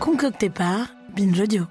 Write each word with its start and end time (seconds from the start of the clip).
Concocté 0.00 0.48
par 0.48 0.88
Binge 1.14 1.38
Audio. 1.38 1.64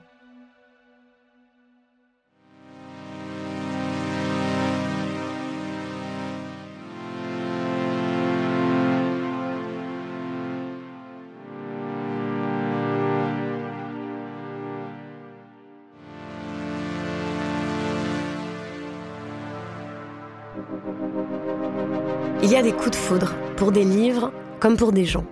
Il 22.43 22.52
y 22.52 22.55
a 22.55 22.61
des 22.61 22.73
coups 22.73 22.91
de 22.91 22.95
foudre 22.95 23.33
pour 23.57 23.71
des 23.71 23.83
livres 23.83 24.31
comme 24.59 24.77
pour 24.77 24.91
des 24.91 25.05
gens. 25.05 25.25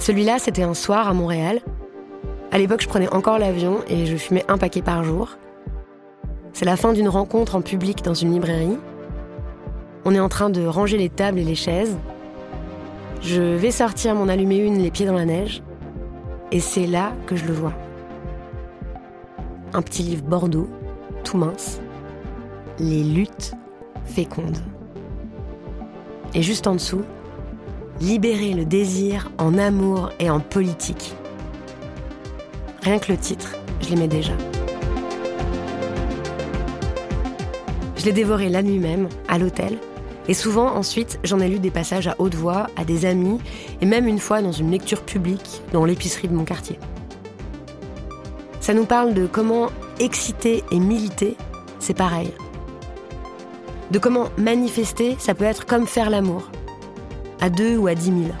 Celui-là, 0.00 0.38
c'était 0.38 0.62
un 0.62 0.72
soir 0.72 1.08
à 1.08 1.12
Montréal. 1.12 1.60
À 2.50 2.58
l'époque, 2.58 2.80
je 2.80 2.88
prenais 2.88 3.12
encore 3.12 3.38
l'avion 3.38 3.80
et 3.86 4.06
je 4.06 4.16
fumais 4.16 4.46
un 4.48 4.56
paquet 4.56 4.80
par 4.80 5.04
jour. 5.04 5.36
C'est 6.54 6.64
la 6.64 6.78
fin 6.78 6.94
d'une 6.94 7.08
rencontre 7.08 7.54
en 7.54 7.60
public 7.60 8.02
dans 8.02 8.14
une 8.14 8.32
librairie. 8.32 8.78
On 10.06 10.14
est 10.14 10.20
en 10.20 10.30
train 10.30 10.48
de 10.48 10.64
ranger 10.64 10.96
les 10.96 11.10
tables 11.10 11.38
et 11.38 11.44
les 11.44 11.54
chaises. 11.54 11.98
Je 13.20 13.42
vais 13.42 13.70
sortir 13.70 14.14
mon 14.14 14.30
allumé 14.30 14.56
une 14.56 14.78
les 14.78 14.90
pieds 14.90 15.04
dans 15.04 15.14
la 15.14 15.26
neige. 15.26 15.62
Et 16.50 16.60
c'est 16.60 16.86
là 16.86 17.12
que 17.26 17.36
je 17.36 17.44
le 17.44 17.52
vois. 17.52 17.74
Un 19.74 19.82
petit 19.82 20.02
livre 20.02 20.24
bordeaux, 20.24 20.70
tout 21.24 21.36
mince. 21.36 21.78
Les 22.78 23.04
luttes 23.04 23.52
fécondes. 24.06 24.58
Et 26.32 26.40
juste 26.40 26.66
en 26.66 26.72
dessous, 26.72 27.02
libérer 28.00 28.54
le 28.54 28.64
désir 28.64 29.30
en 29.36 29.58
amour 29.58 30.10
et 30.18 30.30
en 30.30 30.40
politique. 30.40 31.14
Rien 32.82 32.98
que 32.98 33.12
le 33.12 33.18
titre, 33.18 33.56
je 33.82 33.90
l'aimais 33.90 34.08
déjà. 34.08 34.32
Je 37.96 38.06
l'ai 38.06 38.12
dévoré 38.12 38.48
la 38.48 38.62
nuit 38.62 38.78
même, 38.78 39.08
à 39.28 39.38
l'hôtel, 39.38 39.76
et 40.28 40.32
souvent 40.32 40.74
ensuite 40.74 41.18
j'en 41.24 41.40
ai 41.40 41.48
lu 41.48 41.58
des 41.58 41.70
passages 41.70 42.06
à 42.06 42.14
haute 42.18 42.34
voix, 42.34 42.68
à 42.76 42.84
des 42.84 43.04
amis, 43.04 43.38
et 43.82 43.86
même 43.86 44.08
une 44.08 44.18
fois 44.18 44.40
dans 44.40 44.52
une 44.52 44.70
lecture 44.70 45.02
publique 45.02 45.60
dans 45.72 45.84
l'épicerie 45.84 46.28
de 46.28 46.34
mon 46.34 46.44
quartier. 46.44 46.78
Ça 48.62 48.72
nous 48.72 48.86
parle 48.86 49.12
de 49.12 49.26
comment 49.26 49.68
exciter 49.98 50.64
et 50.70 50.78
militer, 50.78 51.36
c'est 51.78 51.96
pareil. 51.96 52.32
De 53.90 53.98
comment 53.98 54.28
manifester, 54.38 55.16
ça 55.18 55.34
peut 55.34 55.44
être 55.44 55.66
comme 55.66 55.86
faire 55.86 56.08
l'amour 56.08 56.48
à 57.40 57.48
deux 57.48 57.76
ou 57.76 57.86
à 57.86 57.94
dix 57.94 58.12
mille. 58.12 58.34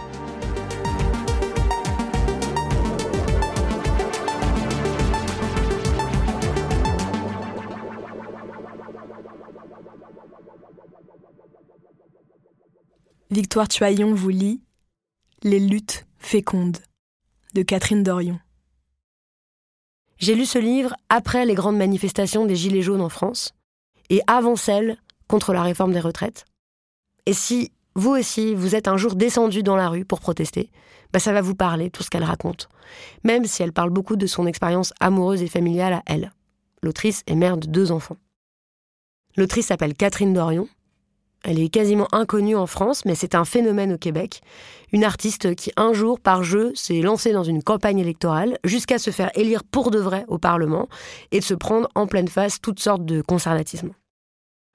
Victoire 13.30 13.68
Tuaillon 13.68 14.12
vous 14.12 14.28
lit 14.28 14.60
Les 15.44 15.60
luttes 15.60 16.04
fécondes 16.18 16.78
de 17.54 17.62
Catherine 17.62 18.02
Dorion. 18.02 18.38
J'ai 20.18 20.34
lu 20.34 20.44
ce 20.44 20.58
livre 20.58 20.94
après 21.08 21.46
les 21.46 21.54
grandes 21.54 21.78
manifestations 21.78 22.44
des 22.44 22.56
Gilets 22.56 22.82
jaunes 22.82 23.00
en 23.00 23.08
France 23.08 23.54
et 24.10 24.20
avant 24.26 24.56
celles 24.56 24.98
contre 25.28 25.52
la 25.52 25.62
réforme 25.62 25.92
des 25.92 26.00
retraites. 26.00 26.44
Et 27.24 27.32
si 27.32 27.72
vous 27.96 28.10
aussi, 28.10 28.54
vous 28.54 28.74
êtes 28.74 28.88
un 28.88 28.96
jour 28.96 29.16
descendu 29.16 29.62
dans 29.62 29.76
la 29.76 29.88
rue 29.88 30.04
pour 30.04 30.20
protester, 30.20 30.70
bah 31.12 31.18
ça 31.18 31.32
va 31.32 31.40
vous 31.40 31.56
parler, 31.56 31.90
tout 31.90 32.02
ce 32.02 32.10
qu'elle 32.10 32.24
raconte. 32.24 32.68
Même 33.24 33.44
si 33.44 33.62
elle 33.62 33.72
parle 33.72 33.90
beaucoup 33.90 34.16
de 34.16 34.26
son 34.26 34.46
expérience 34.46 34.92
amoureuse 35.00 35.42
et 35.42 35.48
familiale 35.48 35.94
à 35.94 36.02
elle. 36.06 36.32
L'autrice 36.82 37.22
est 37.26 37.34
mère 37.34 37.56
de 37.56 37.66
deux 37.66 37.90
enfants. 37.90 38.16
L'autrice 39.36 39.66
s'appelle 39.66 39.94
Catherine 39.94 40.32
Dorion. 40.32 40.68
Elle 41.42 41.58
est 41.58 41.68
quasiment 41.68 42.06
inconnue 42.12 42.56
en 42.56 42.66
France, 42.66 43.04
mais 43.06 43.14
c'est 43.14 43.34
un 43.34 43.44
phénomène 43.44 43.94
au 43.94 43.98
Québec. 43.98 44.42
Une 44.92 45.04
artiste 45.04 45.54
qui, 45.54 45.72
un 45.76 45.92
jour, 45.94 46.20
par 46.20 46.42
jeu, 46.42 46.72
s'est 46.74 47.00
lancée 47.00 47.32
dans 47.32 47.44
une 47.44 47.62
campagne 47.62 47.98
électorale 47.98 48.58
jusqu'à 48.62 48.98
se 48.98 49.10
faire 49.10 49.30
élire 49.34 49.64
pour 49.64 49.90
de 49.90 49.98
vrai 49.98 50.24
au 50.28 50.38
Parlement 50.38 50.88
et 51.32 51.40
de 51.40 51.44
se 51.44 51.54
prendre 51.54 51.88
en 51.94 52.06
pleine 52.06 52.28
face 52.28 52.60
toutes 52.60 52.80
sortes 52.80 53.06
de 53.06 53.22
conservatisme. 53.22 53.90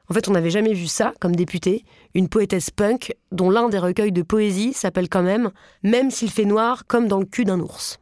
En 0.10 0.14
fait, 0.14 0.28
on 0.28 0.32
n'avait 0.32 0.50
jamais 0.50 0.74
vu 0.74 0.88
ça 0.88 1.14
comme 1.20 1.36
députée, 1.36 1.84
une 2.14 2.30
poétesse 2.30 2.70
punk 2.70 3.16
dont 3.32 3.50
l'un 3.50 3.70
des 3.70 3.80
recueils 3.80 4.12
de 4.12 4.22
poésie 4.22 4.74
s'appelle 4.74 5.10
quand 5.10 5.24
même 5.24 5.52
Même 5.84 6.12
s'il 6.12 6.32
fait 6.32 6.46
noir 6.46 6.86
comme 6.88 7.08
dans 7.08 7.20
le 7.20 7.26
cul 7.26 7.46
d'un 7.46 7.60
ours. 7.60 8.00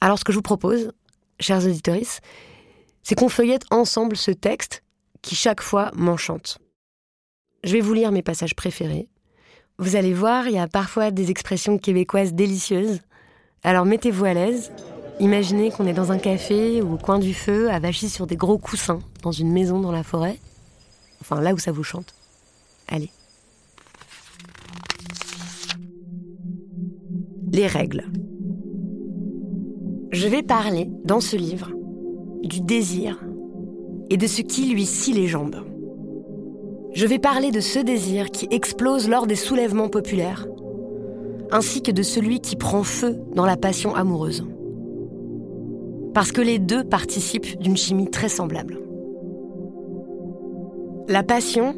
Alors 0.00 0.18
ce 0.18 0.24
que 0.24 0.32
je 0.32 0.38
vous 0.38 0.42
propose, 0.42 0.92
chers 1.40 1.64
auditeurs, 1.64 1.96
c'est 3.02 3.14
qu'on 3.14 3.28
feuillette 3.28 3.64
ensemble 3.70 4.16
ce 4.16 4.30
texte 4.30 4.82
qui 5.22 5.34
chaque 5.34 5.62
fois 5.62 5.90
m'enchante. 5.94 6.58
Je 7.64 7.72
vais 7.72 7.80
vous 7.80 7.94
lire 7.94 8.12
mes 8.12 8.22
passages 8.22 8.54
préférés. 8.54 9.08
Vous 9.78 9.96
allez 9.96 10.12
voir, 10.12 10.46
il 10.46 10.54
y 10.54 10.58
a 10.58 10.68
parfois 10.68 11.10
des 11.10 11.30
expressions 11.30 11.78
québécoises 11.78 12.34
délicieuses. 12.34 13.00
Alors 13.62 13.86
mettez-vous 13.86 14.26
à 14.26 14.34
l'aise. 14.34 14.70
Imaginez 15.20 15.70
qu'on 15.70 15.86
est 15.86 15.94
dans 15.94 16.12
un 16.12 16.18
café 16.18 16.82
ou 16.82 16.94
au 16.94 16.98
coin 16.98 17.18
du 17.18 17.34
feu, 17.34 17.70
avachi 17.70 18.08
sur 18.08 18.26
des 18.26 18.36
gros 18.36 18.58
coussins, 18.58 19.00
dans 19.22 19.32
une 19.32 19.52
maison 19.52 19.80
dans 19.80 19.92
la 19.92 20.02
forêt. 20.02 20.38
Enfin, 21.20 21.40
là 21.40 21.54
où 21.54 21.58
ça 21.58 21.72
vous 21.72 21.84
chante. 21.84 22.14
Allez. 22.88 23.10
Les 27.52 27.66
règles. 27.66 28.04
Je 30.10 30.28
vais 30.28 30.42
parler, 30.42 30.88
dans 31.04 31.20
ce 31.20 31.36
livre, 31.36 31.70
du 32.42 32.60
désir 32.60 33.18
et 34.10 34.16
de 34.16 34.26
ce 34.26 34.42
qui 34.42 34.68
lui 34.68 34.86
scie 34.86 35.12
les 35.12 35.26
jambes. 35.26 35.64
Je 36.92 37.06
vais 37.06 37.18
parler 37.18 37.50
de 37.50 37.60
ce 37.60 37.80
désir 37.80 38.30
qui 38.30 38.46
explose 38.50 39.08
lors 39.08 39.26
des 39.26 39.34
soulèvements 39.34 39.88
populaires, 39.88 40.46
ainsi 41.50 41.82
que 41.82 41.90
de 41.90 42.02
celui 42.02 42.40
qui 42.40 42.54
prend 42.54 42.84
feu 42.84 43.18
dans 43.34 43.46
la 43.46 43.56
passion 43.56 43.94
amoureuse. 43.94 44.46
Parce 46.14 46.30
que 46.30 46.40
les 46.40 46.60
deux 46.60 46.84
participent 46.84 47.58
d'une 47.58 47.76
chimie 47.76 48.10
très 48.10 48.28
semblable. 48.28 48.78
La 51.06 51.22
passion, 51.22 51.74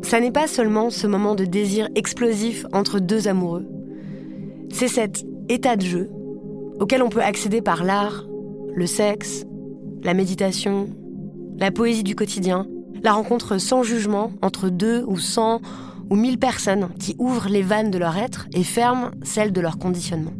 ça 0.00 0.18
n'est 0.18 0.32
pas 0.32 0.46
seulement 0.46 0.88
ce 0.88 1.06
moment 1.06 1.34
de 1.34 1.44
désir 1.44 1.90
explosif 1.94 2.64
entre 2.72 3.00
deux 3.00 3.28
amoureux. 3.28 3.66
C'est 4.70 4.88
cet 4.88 5.26
état 5.50 5.76
de 5.76 5.82
jeu 5.82 6.10
auquel 6.80 7.02
on 7.02 7.10
peut 7.10 7.22
accéder 7.22 7.60
par 7.60 7.84
l'art, 7.84 8.24
le 8.74 8.86
sexe, 8.86 9.44
la 10.02 10.14
méditation, 10.14 10.88
la 11.58 11.70
poésie 11.70 12.02
du 12.02 12.14
quotidien, 12.14 12.66
la 13.02 13.12
rencontre 13.12 13.58
sans 13.58 13.82
jugement 13.82 14.32
entre 14.40 14.70
deux 14.70 15.04
ou 15.06 15.18
cent 15.18 15.60
ou 16.08 16.16
mille 16.16 16.38
personnes 16.38 16.88
qui 16.98 17.14
ouvrent 17.18 17.50
les 17.50 17.62
vannes 17.62 17.90
de 17.90 17.98
leur 17.98 18.16
être 18.16 18.48
et 18.54 18.64
ferment 18.64 19.10
celles 19.22 19.52
de 19.52 19.60
leur 19.60 19.76
conditionnement. 19.76 20.32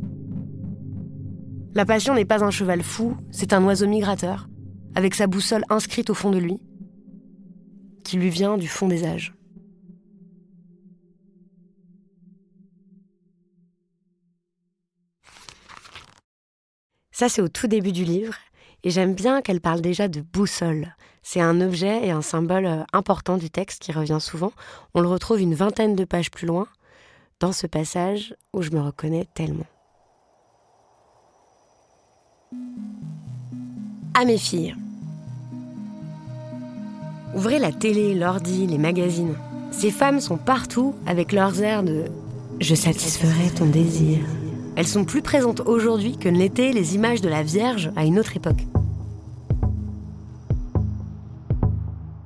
La 1.74 1.84
passion 1.84 2.14
n'est 2.14 2.24
pas 2.24 2.42
un 2.42 2.50
cheval 2.50 2.82
fou, 2.82 3.14
c'est 3.30 3.52
un 3.52 3.62
oiseau 3.64 3.86
migrateur, 3.86 4.48
avec 4.94 5.14
sa 5.14 5.26
boussole 5.26 5.64
inscrite 5.68 6.08
au 6.08 6.14
fond 6.14 6.30
de 6.30 6.38
lui, 6.38 6.60
qui 8.04 8.16
lui 8.16 8.30
vient 8.30 8.56
du 8.56 8.68
fond 8.68 8.88
des 8.88 9.04
âges. 9.04 9.34
Ça, 17.10 17.28
c'est 17.28 17.42
au 17.42 17.48
tout 17.48 17.66
début 17.66 17.92
du 17.92 18.04
livre, 18.04 18.34
et 18.84 18.90
j'aime 18.90 19.14
bien 19.14 19.42
qu'elle 19.42 19.60
parle 19.60 19.80
déjà 19.80 20.08
de 20.08 20.22
boussole. 20.22 20.96
C'est 21.22 21.40
un 21.40 21.60
objet 21.60 22.06
et 22.06 22.10
un 22.10 22.22
symbole 22.22 22.66
euh, 22.66 22.82
important 22.92 23.36
du 23.36 23.48
texte 23.48 23.82
qui 23.82 23.92
revient 23.92 24.18
souvent. 24.20 24.52
On 24.94 25.00
le 25.00 25.08
retrouve 25.08 25.40
une 25.40 25.54
vingtaine 25.54 25.94
de 25.94 26.04
pages 26.04 26.30
plus 26.30 26.46
loin, 26.46 26.66
dans 27.38 27.52
ce 27.52 27.66
passage 27.66 28.34
où 28.52 28.62
je 28.62 28.70
me 28.70 28.80
reconnais 28.80 29.26
tellement. 29.34 29.66
À 34.14 34.24
mes 34.24 34.38
filles. 34.38 34.74
Ouvrez 37.34 37.58
la 37.58 37.72
télé, 37.72 38.14
l'ordi, 38.14 38.66
les 38.66 38.76
magazines. 38.76 39.34
Ces 39.70 39.90
femmes 39.90 40.20
sont 40.20 40.36
partout 40.36 40.94
avec 41.06 41.32
leurs 41.32 41.62
airs 41.62 41.82
de⁇ 41.82 41.92
Je 42.60 42.74
satisferai 42.74 43.48
ton 43.56 43.64
désir⁇ 43.64 44.18
Elles 44.76 44.86
sont 44.86 45.06
plus 45.06 45.22
présentes 45.22 45.60
aujourd'hui 45.60 46.18
que 46.18 46.28
ne 46.28 46.36
l'étaient 46.36 46.72
les 46.72 46.94
images 46.94 47.22
de 47.22 47.30
la 47.30 47.42
Vierge 47.42 47.90
à 47.96 48.04
une 48.04 48.18
autre 48.18 48.36
époque. 48.36 48.66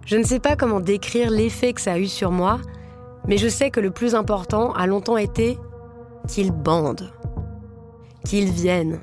Je 0.06 0.16
ne 0.16 0.24
sais 0.24 0.40
pas 0.40 0.56
comment 0.56 0.80
décrire 0.80 1.30
l'effet 1.30 1.72
que 1.72 1.80
ça 1.80 1.92
a 1.92 1.98
eu 1.98 2.08
sur 2.08 2.32
moi, 2.32 2.58
mais 3.28 3.38
je 3.38 3.48
sais 3.48 3.70
que 3.70 3.80
le 3.80 3.92
plus 3.92 4.16
important 4.16 4.72
a 4.72 4.88
longtemps 4.88 5.16
été 5.16 5.56
qu'ils 6.26 6.50
bandent, 6.50 7.12
qu'ils 8.24 8.50
viennent, 8.50 8.98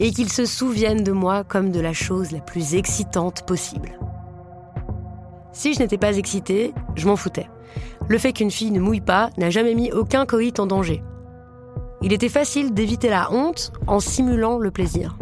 et 0.00 0.10
qu'ils 0.10 0.32
se 0.32 0.46
souviennent 0.46 1.04
de 1.04 1.12
moi 1.12 1.44
comme 1.44 1.70
de 1.70 1.80
la 1.80 1.92
chose 1.92 2.32
la 2.32 2.40
plus 2.40 2.74
excitante 2.74 3.46
possible. 3.46 3.98
Si 5.58 5.74
je 5.74 5.80
n'étais 5.80 5.98
pas 5.98 6.16
excitée, 6.16 6.72
je 6.94 7.08
m'en 7.08 7.16
foutais. 7.16 7.48
Le 8.06 8.16
fait 8.18 8.32
qu'une 8.32 8.52
fille 8.52 8.70
ne 8.70 8.78
mouille 8.78 9.00
pas 9.00 9.30
n'a 9.38 9.50
jamais 9.50 9.74
mis 9.74 9.90
aucun 9.90 10.24
coït 10.24 10.60
en 10.60 10.66
danger. 10.66 11.02
Il 12.00 12.12
était 12.12 12.28
facile 12.28 12.74
d'éviter 12.74 13.08
la 13.08 13.32
honte 13.32 13.72
en 13.88 13.98
simulant 13.98 14.58
le 14.58 14.70
plaisir. 14.70 15.18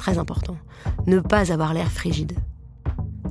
Très 0.00 0.18
important, 0.18 0.56
ne 1.06 1.20
pas 1.20 1.52
avoir 1.52 1.74
l'air 1.74 1.92
frigide. 1.92 2.36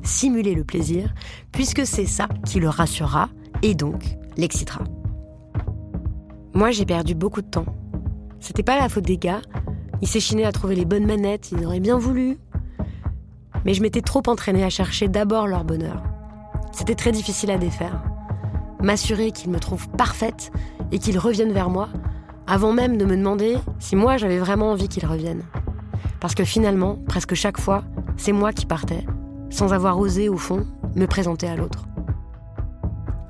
Simuler 0.04 0.56
le 0.56 0.64
plaisir, 0.64 1.14
puisque 1.52 1.86
c'est 1.86 2.06
ça 2.06 2.30
qui 2.46 2.62
le 2.62 2.70
rassurera 2.70 3.28
et 3.62 3.76
donc 3.76 4.18
l'excitera. 4.38 4.86
Moi, 6.54 6.72
j'ai 6.72 6.86
perdu 6.86 7.14
beaucoup 7.14 7.42
de 7.42 7.50
temps. 7.50 7.66
C'était 8.40 8.64
pas 8.64 8.80
la 8.80 8.88
faute 8.88 9.04
des 9.04 9.18
gars. 9.18 9.42
Ils 10.02 10.08
s'échinaient 10.08 10.46
à 10.46 10.54
trouver 10.54 10.76
les 10.76 10.86
bonnes 10.86 11.06
manettes, 11.06 11.52
ils 11.52 11.66
auraient 11.66 11.82
bien 11.82 11.98
voulu. 11.98 12.38
Mais 13.66 13.74
je 13.74 13.82
m'étais 13.82 14.02
trop 14.02 14.24
entraînée 14.28 14.64
à 14.64 14.70
chercher 14.70 15.10
d'abord 15.10 15.46
leur 15.46 15.66
bonheur. 15.66 16.02
C'était 16.72 16.96
très 16.96 17.12
difficile 17.12 17.52
à 17.52 17.58
défaire. 17.58 18.02
M'assurer 18.82 19.32
qu'ils 19.32 19.52
me 19.52 19.60
trouvent 19.60 19.90
parfaite 19.90 20.52
et 20.92 21.00
qu'ils 21.00 21.20
reviennent 21.20 21.54
vers 21.54 21.70
moi, 21.70 21.90
avant 22.48 22.74
même 22.74 22.98
de 22.98 23.06
me 23.06 23.16
demander 23.16 23.58
si 23.80 23.96
moi 23.96 24.18
j'avais 24.18 24.40
vraiment 24.40 24.72
envie 24.72 24.88
qu'ils 24.88 25.06
reviennent. 25.06 25.44
Parce 26.20 26.36
que 26.36 26.44
finalement, 26.44 26.98
presque 27.08 27.34
chaque 27.34 27.60
fois, 27.60 27.84
c'est 28.18 28.32
moi 28.32 28.54
qui 28.54 28.66
partais, 28.66 29.06
sans 29.50 29.74
avoir 29.74 30.00
osé, 30.00 30.30
au 30.30 30.38
fond, 30.38 30.66
me 30.96 31.06
présenter 31.06 31.48
à 31.48 31.56
l'autre. 31.56 31.86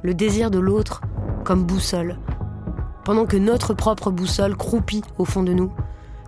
Le 0.03 0.13
désir 0.13 0.51
de 0.51 0.59
l'autre 0.59 1.01
comme 1.43 1.63
boussole, 1.63 2.17
pendant 3.03 3.25
que 3.25 3.38
notre 3.38 3.73
propre 3.73 4.11
boussole 4.11 4.55
croupit 4.55 5.03
au 5.17 5.25
fond 5.25 5.43
de 5.43 5.53
nous, 5.53 5.71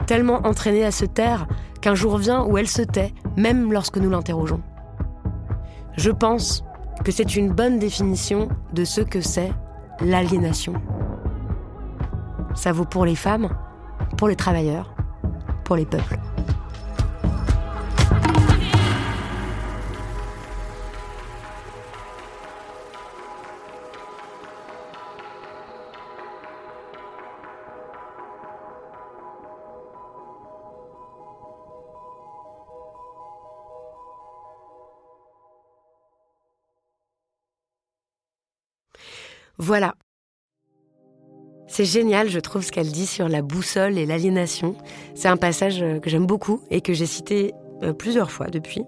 tellement 0.07 0.45
entraînée 0.45 0.83
à 0.83 0.91
se 0.91 1.05
taire 1.05 1.47
qu'un 1.81 1.95
jour 1.95 2.17
vient 2.17 2.43
où 2.43 2.57
elle 2.57 2.67
se 2.67 2.81
tait, 2.81 3.13
même 3.37 3.71
lorsque 3.71 3.97
nous 3.97 4.09
l'interrogeons. 4.09 4.61
Je 5.97 6.11
pense 6.11 6.63
que 7.03 7.11
c'est 7.11 7.35
une 7.35 7.51
bonne 7.51 7.79
définition 7.79 8.49
de 8.73 8.85
ce 8.85 9.01
que 9.01 9.21
c'est 9.21 9.51
l'aliénation. 10.01 10.73
Ça 12.55 12.71
vaut 12.71 12.85
pour 12.85 13.05
les 13.05 13.15
femmes, 13.15 13.49
pour 14.17 14.27
les 14.27 14.35
travailleurs, 14.35 14.93
pour 15.63 15.75
les 15.75 15.85
peuples. 15.85 16.19
Voilà. 39.57 39.95
C'est 41.67 41.85
génial, 41.85 42.29
je 42.29 42.39
trouve, 42.39 42.63
ce 42.63 42.71
qu'elle 42.71 42.91
dit 42.91 43.07
sur 43.07 43.29
la 43.29 43.41
boussole 43.41 43.97
et 43.97 44.05
l'aliénation. 44.05 44.75
C'est 45.15 45.27
un 45.27 45.37
passage 45.37 45.81
euh, 45.81 45.99
que 45.99 46.09
j'aime 46.09 46.25
beaucoup 46.25 46.61
et 46.69 46.81
que 46.81 46.93
j'ai 46.93 47.05
cité 47.05 47.53
euh, 47.81 47.93
plusieurs 47.93 48.31
fois 48.31 48.47
depuis. 48.47 48.83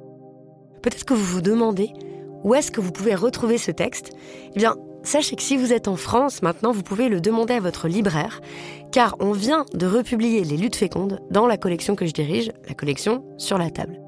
Peut-être 0.81 1.06
que 1.06 1.13
vous 1.13 1.23
vous 1.23 1.41
demandez 1.41 1.91
où 2.44 2.53
est-ce 2.53 2.71
que 2.71 2.81
vous 2.81 2.91
pouvez 2.91 3.15
retrouver 3.15 3.57
ce 3.57 3.71
texte 3.71 4.12
Eh 4.53 4.59
bien, 4.59 4.75
sachez 5.01 5.35
que 5.35 5.41
si 5.41 5.57
vous 5.57 5.73
êtes 5.73 5.88
en 5.88 5.95
France, 5.95 6.44
maintenant, 6.44 6.71
vous 6.71 6.83
pouvez 6.83 7.09
le 7.09 7.21
demander 7.21 7.56
à 7.56 7.59
votre 7.59 7.88
libraire, 7.88 8.39
car 8.91 9.15
on 9.19 9.31
vient 9.31 9.65
de 9.73 9.88
republier 9.88 10.44
Les 10.44 10.57
Luttes 10.57 10.75
fécondes 10.75 11.21
dans 11.31 11.47
la 11.47 11.57
collection 11.57 11.95
que 11.95 12.06
je 12.06 12.12
dirige, 12.12 12.51
la 12.67 12.75
collection 12.75 13.25
Sur 13.39 13.57
la 13.57 13.71
table. 13.71 14.00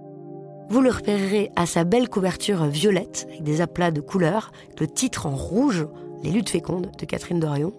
Vous 0.69 0.81
le 0.81 0.91
repérerez 0.91 1.49
à 1.55 1.65
sa 1.65 1.83
belle 1.83 2.09
couverture 2.09 2.65
violette, 2.65 3.25
avec 3.29 3.43
des 3.43 3.61
aplats 3.61 3.89
de 3.89 4.01
couleurs, 4.01 4.51
le 4.79 4.85
titre 4.85 5.25
en 5.25 5.35
rouge 5.35 5.87
les 6.23 6.31
luttes 6.31 6.49
fécondes 6.49 6.91
de 6.97 7.05
Catherine 7.05 7.39
Dorion. 7.39 7.73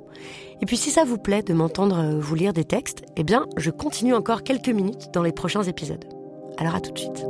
Et 0.60 0.66
puis 0.66 0.76
si 0.76 0.90
ça 0.90 1.04
vous 1.04 1.18
plaît 1.18 1.42
de 1.42 1.54
m'entendre 1.54 2.18
vous 2.18 2.34
lire 2.34 2.52
des 2.52 2.64
textes, 2.64 3.04
eh 3.16 3.24
bien 3.24 3.46
je 3.56 3.70
continue 3.70 4.14
encore 4.14 4.42
quelques 4.42 4.68
minutes 4.68 5.10
dans 5.12 5.22
les 5.22 5.32
prochains 5.32 5.62
épisodes. 5.62 6.04
Alors 6.56 6.74
à 6.74 6.80
tout 6.80 6.92
de 6.92 6.98
suite. 6.98 7.24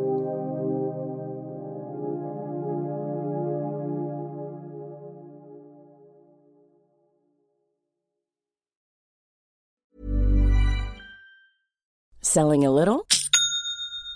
Selling 12.20 12.66
a 12.66 12.70
little 12.70 13.06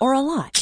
or 0.00 0.12
a 0.12 0.20
lot? 0.20 0.61